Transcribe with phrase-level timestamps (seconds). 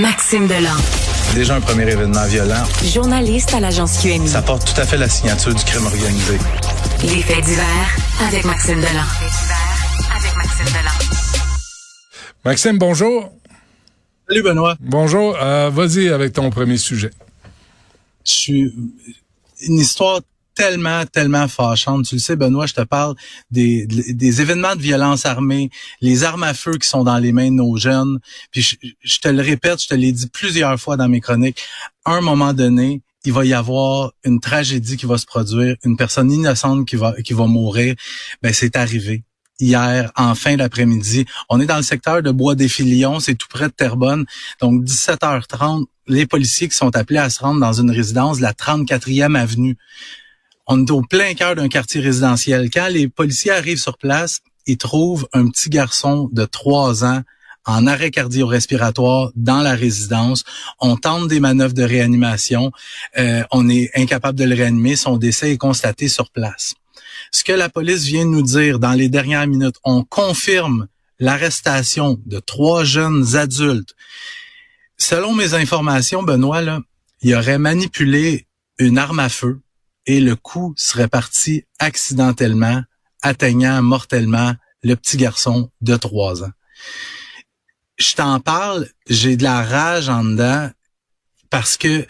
[0.00, 0.76] Maxime Delan.
[1.34, 2.62] Déjà un premier événement violent.
[2.82, 4.26] Journaliste à l'agence QMI.
[4.28, 6.38] Ça porte tout à fait la signature du crime organisé.
[7.02, 9.04] Les faits divers avec Maxime Delan.
[10.16, 11.60] avec Maxime Delan.
[12.46, 13.30] Maxime, bonjour.
[14.26, 14.76] Salut Benoît.
[14.80, 15.36] Bonjour.
[15.38, 17.10] Euh, Vas-y avec ton premier sujet.
[18.24, 18.74] Je suis
[19.60, 20.20] une histoire
[20.60, 22.06] tellement, tellement fâchante.
[22.06, 23.14] Tu le sais, Benoît, je te parle
[23.50, 25.70] des, des événements de violence armée,
[26.00, 28.18] les armes à feu qui sont dans les mains de nos jeunes.
[28.50, 31.60] Puis je, je te le répète, je te l'ai dit plusieurs fois dans mes chroniques.
[32.04, 35.96] À un moment donné, il va y avoir une tragédie qui va se produire, une
[35.96, 37.94] personne innocente qui va qui va mourir.
[38.42, 39.24] Ben c'est arrivé
[39.58, 41.26] hier en fin d'après-midi.
[41.48, 44.24] On est dans le secteur de Bois des Filions, c'est tout près de Terrebonne.
[44.60, 49.38] Donc 17h30, les policiers qui sont appelés à se rendre dans une résidence, la 34e
[49.38, 49.76] avenue
[50.70, 52.70] on est au plein cœur d'un quartier résidentiel.
[52.70, 57.22] Quand les policiers arrivent sur place, ils trouvent un petit garçon de trois ans
[57.66, 60.44] en arrêt cardio-respiratoire dans la résidence.
[60.78, 62.70] On tente des manœuvres de réanimation.
[63.18, 64.94] Euh, on est incapable de le réanimer.
[64.94, 66.74] Son décès est constaté sur place.
[67.32, 70.86] Ce que la police vient de nous dire dans les dernières minutes, on confirme
[71.18, 73.96] l'arrestation de trois jeunes adultes.
[74.96, 76.80] Selon mes informations, Benoît, là,
[77.22, 78.46] il aurait manipulé
[78.78, 79.60] une arme à feu
[80.10, 82.82] et le coup serait parti accidentellement,
[83.22, 86.50] atteignant mortellement le petit garçon de trois ans.
[87.96, 90.68] Je t'en parle, j'ai de la rage en dedans
[91.48, 92.06] parce que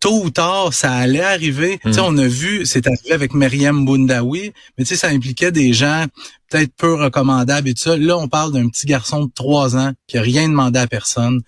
[0.00, 1.78] tôt ou tard, ça allait arriver.
[1.82, 2.04] Tu sais, hmm.
[2.04, 6.06] on a vu, c'est arrivé avec Myriam Boundawi, mais tu sais, ça impliquait des gens
[6.48, 7.96] peut-être peu recommandables et tout ça.
[7.98, 11.42] Là, on parle d'un petit garçon de trois ans qui a rien demandé à personne.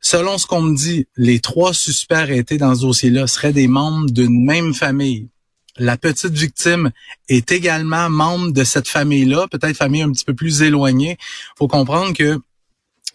[0.00, 4.10] Selon ce qu'on me dit, les trois suspects arrêtés dans ce dossier-là seraient des membres
[4.10, 5.28] d'une même famille.
[5.76, 6.90] La petite victime
[7.28, 11.16] est également membre de cette famille-là, peut-être famille un petit peu plus éloignée.
[11.56, 12.38] faut comprendre que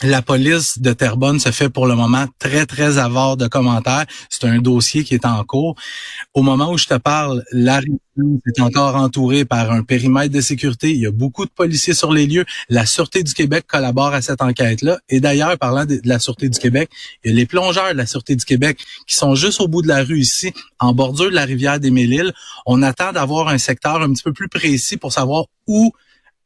[0.01, 4.05] la police de Terrebonne se fait pour le moment très, très avare de commentaires.
[4.29, 5.75] C'est un dossier qui est en cours.
[6.33, 7.81] Au moment où je te parle, la
[8.47, 10.91] est encore entourée par un périmètre de sécurité.
[10.91, 12.45] Il y a beaucoup de policiers sur les lieux.
[12.69, 14.99] La Sûreté du Québec collabore à cette enquête-là.
[15.09, 16.89] Et d'ailleurs, parlant de, la Sûreté du Québec,
[17.23, 19.81] il y a les plongeurs de la Sûreté du Québec qui sont juste au bout
[19.81, 22.33] de la rue ici, en bordure de la rivière des Mille-Îles.
[22.65, 25.91] On attend d'avoir un secteur un petit peu plus précis pour savoir où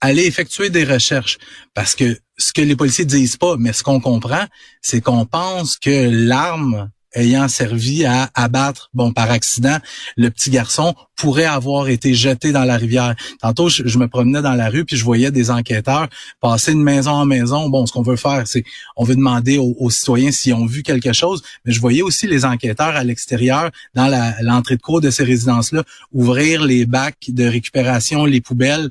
[0.02, 1.38] aller effectuer des recherches.
[1.74, 4.46] Parce que ce que les policiers disent pas, mais ce qu'on comprend,
[4.82, 9.78] c'est qu'on pense que l'arme ayant servi à abattre, bon, par accident,
[10.16, 13.16] le petit garçon pourrait avoir été jeté dans la rivière.
[13.42, 16.08] Tantôt, je, me promenais dans la rue puis je voyais des enquêteurs
[16.40, 17.70] passer de maison en maison.
[17.70, 18.64] Bon, ce qu'on veut faire, c'est
[18.96, 22.46] on veut demander aux, citoyens s'ils ont vu quelque chose, mais je voyais aussi les
[22.46, 24.08] enquêteurs à l'extérieur, dans
[24.42, 28.90] l'entrée de cour de ces résidences-là, ouvrir les bacs de récupération, les poubelles,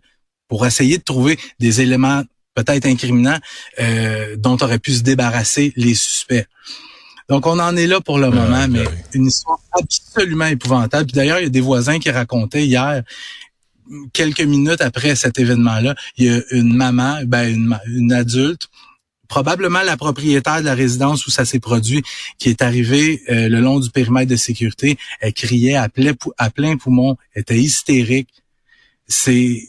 [0.49, 2.23] pour essayer de trouver des éléments
[2.55, 3.39] peut-être incriminants
[3.79, 6.47] euh, dont auraient pu se débarrasser les suspects.
[7.29, 11.11] Donc, on en est là pour le ah, moment, mais une histoire absolument épouvantable.
[11.13, 13.03] D'ailleurs, il y a des voisins qui racontaient hier,
[14.13, 18.69] quelques minutes après cet événement-là, il y a une maman, ben une, adulte,
[19.29, 22.03] probablement la propriétaire de la résidence où ça s'est produit,
[22.39, 24.97] qui est arrivée euh, le long du périmètre de sécurité.
[25.21, 28.31] Elle criait à plein, à plein poumon, était hystérique.
[29.07, 29.69] C'est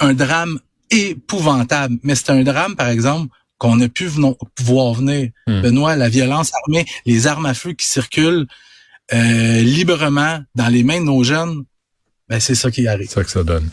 [0.00, 0.58] un drame
[0.90, 1.96] épouvantable.
[2.02, 3.28] Mais c'est un drame, par exemple,
[3.58, 4.08] qu'on a pu
[4.60, 5.30] voir venir.
[5.46, 5.60] Hmm.
[5.60, 8.46] Benoît, la violence armée, les armes à feu qui circulent
[9.12, 11.64] euh, librement dans les mains de nos jeunes,
[12.28, 13.08] ben c'est ça qui arrive.
[13.08, 13.68] C'est ça que ça donne.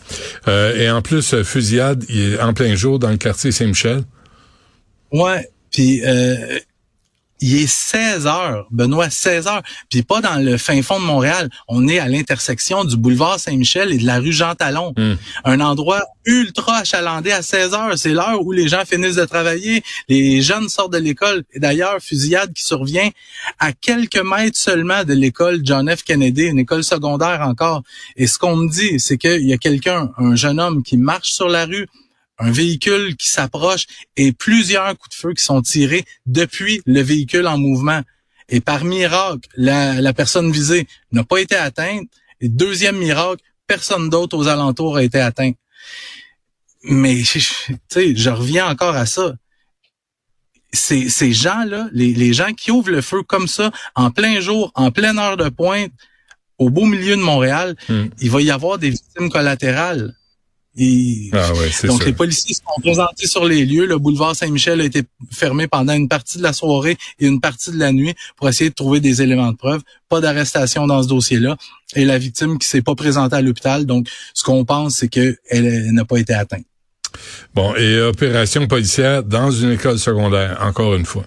[0.48, 4.02] Euh, et en plus, euh, fusillade, il est en plein jour dans le quartier Saint-Michel.
[5.12, 5.48] Ouais.
[5.70, 6.58] Puis euh,
[7.40, 11.48] il est 16 heures, Benoît, 16 heures, puis pas dans le fin fond de Montréal.
[11.68, 14.92] On est à l'intersection du boulevard Saint-Michel et de la rue Jean-Talon.
[14.96, 15.14] Hmm.
[15.44, 17.98] Un endroit ultra achalandé à 16 heures.
[17.98, 21.44] C'est l'heure où les gens finissent de travailler, les jeunes sortent de l'école.
[21.52, 23.08] Et d'ailleurs, fusillade qui survient
[23.58, 26.02] à quelques mètres seulement de l'école John F.
[26.02, 27.82] Kennedy, une école secondaire encore.
[28.16, 31.30] Et ce qu'on me dit, c'est qu'il y a quelqu'un, un jeune homme qui marche
[31.30, 31.86] sur la rue,
[32.38, 37.46] un véhicule qui s'approche et plusieurs coups de feu qui sont tirés depuis le véhicule
[37.46, 38.02] en mouvement.
[38.48, 42.08] Et par miracle, la, personne visée n'a pas été atteinte.
[42.40, 45.52] Et deuxième miracle, personne d'autre aux alentours a été atteint.
[46.84, 47.40] Mais tu
[47.88, 49.34] sais, je reviens encore à ça.
[50.72, 54.70] Ces, ces gens-là, les, les gens qui ouvrent le feu comme ça, en plein jour,
[54.74, 55.90] en pleine heure de pointe,
[56.58, 58.06] au beau milieu de Montréal, hmm.
[58.20, 60.14] il va y avoir des victimes collatérales.
[61.32, 61.50] Ah
[61.84, 63.86] donc, les policiers sont présentés sur les lieux.
[63.86, 65.02] Le boulevard Saint-Michel a été
[65.32, 68.70] fermé pendant une partie de la soirée et une partie de la nuit pour essayer
[68.70, 69.82] de trouver des éléments de preuve.
[70.08, 71.56] Pas d'arrestation dans ce dossier-là.
[71.96, 73.86] Et la victime qui s'est pas présentée à l'hôpital.
[73.86, 76.64] Donc, ce qu'on pense, c'est qu'elle n'a pas été atteinte.
[77.54, 81.24] Bon, et opération policière dans une école secondaire, encore une fois.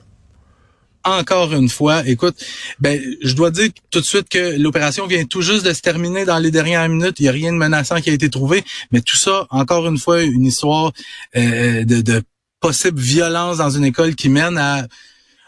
[1.04, 2.36] Encore une fois, écoute,
[2.80, 6.26] ben, je dois dire tout de suite que l'opération vient tout juste de se terminer
[6.26, 7.20] dans les dernières minutes.
[7.20, 9.98] Il n'y a rien de menaçant qui a été trouvé, mais tout ça, encore une
[9.98, 10.92] fois, une histoire
[11.36, 12.24] euh, de, de
[12.60, 14.88] possible violence dans une école qui mène à.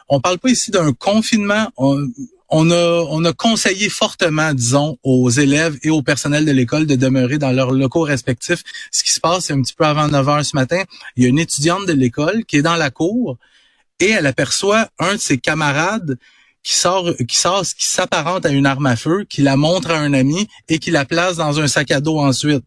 [0.10, 1.70] On parle pas ici d'un confinement.
[1.78, 2.08] On,
[2.56, 6.96] on a, on a conseillé fortement, disons, aux élèves et au personnel de l'école de
[6.96, 8.62] demeurer dans leurs locaux respectifs.
[8.92, 10.84] Ce qui se passe, c'est un petit peu avant 9 heures ce matin.
[11.16, 13.38] Il y a une étudiante de l'école qui est dans la cour
[14.00, 16.18] et elle aperçoit un de ses camarades
[16.64, 20.14] qui sort, qui sort, s'apparente à une arme à feu, qui la montre à un
[20.14, 22.64] ami et qui la place dans un sac à dos ensuite.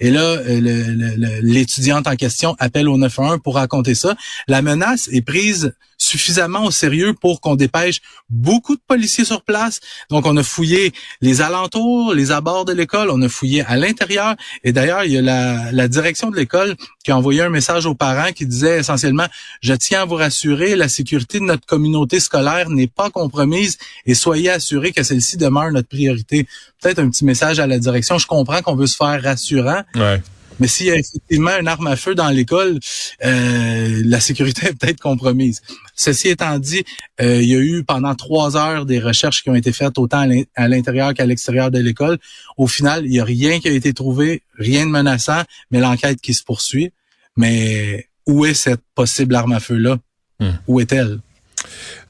[0.00, 4.16] Et là, euh, l'étudiante en question appelle au 911 pour raconter ça.
[4.48, 9.80] La menace est prise suffisamment au sérieux pour qu'on dépêche beaucoup de policiers sur place.
[10.10, 14.34] Donc, on a fouillé les alentours, les abords de l'école, on a fouillé à l'intérieur.
[14.64, 17.86] Et d'ailleurs, il y a la, la direction de l'école qui a envoyé un message
[17.86, 19.26] aux parents qui disait essentiellement,
[19.60, 24.14] je tiens à vous rassurer, la sécurité de notre communauté scolaire n'est pas compromise et
[24.14, 26.46] soyez assurés que celle-ci demeure notre priorité.
[26.80, 28.18] Peut-être un petit message à la direction.
[28.18, 29.82] Je comprends qu'on veut se faire rassurant.
[29.94, 30.20] Ouais.
[30.62, 32.78] Mais s'il y a effectivement une arme à feu dans l'école,
[33.24, 35.60] euh, la sécurité est peut-être compromise.
[35.96, 36.84] Ceci étant dit,
[37.20, 40.24] euh, il y a eu pendant trois heures des recherches qui ont été faites autant
[40.54, 42.16] à l'intérieur qu'à l'extérieur de l'école.
[42.56, 45.42] Au final, il n'y a rien qui a été trouvé, rien de menaçant,
[45.72, 46.92] mais l'enquête qui se poursuit.
[47.36, 49.98] Mais où est cette possible arme à feu-là?
[50.38, 50.52] Hmm.
[50.68, 51.18] Où est-elle?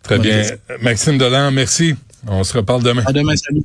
[0.02, 0.42] Très bien.
[0.82, 1.94] Maxime Dolan, merci.
[2.26, 3.02] On se reparle demain.
[3.06, 3.62] À demain, salut.